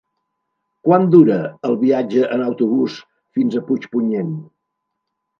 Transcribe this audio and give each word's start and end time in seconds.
Quant 0.85 1.03
dura 1.15 1.35
el 1.67 1.75
viatge 1.83 2.29
en 2.37 2.43
autobús 2.45 2.95
fins 3.39 3.57
a 3.59 3.61
Puigpunyent? 3.69 4.33